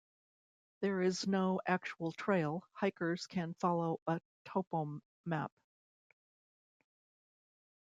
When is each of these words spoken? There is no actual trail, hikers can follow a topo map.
There 0.81 1.03
is 1.03 1.27
no 1.27 1.61
actual 1.67 2.11
trail, 2.13 2.63
hikers 2.73 3.27
can 3.27 3.53
follow 3.59 3.99
a 4.07 4.19
topo 4.45 4.99
map. 5.25 5.51